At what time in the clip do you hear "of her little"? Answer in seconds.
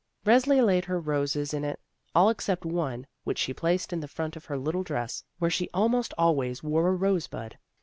4.35-4.81